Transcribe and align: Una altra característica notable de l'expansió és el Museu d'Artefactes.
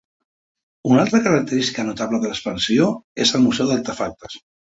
Una 0.91 1.01
altra 1.07 1.19
característica 1.25 1.85
notable 1.89 2.21
de 2.23 2.31
l'expansió 2.31 2.89
és 3.27 3.35
el 3.41 3.47
Museu 3.47 3.69
d'Artefactes. 3.75 4.43